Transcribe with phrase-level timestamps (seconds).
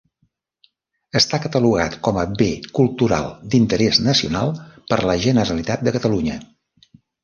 [1.19, 2.49] Està catalogat com a Bé
[2.81, 4.59] Cultural d'Interès Nacional
[4.93, 6.45] per la Generalitat de Catalunya.